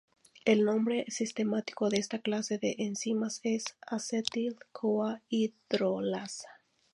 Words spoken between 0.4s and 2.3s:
El nombre sistemático de esta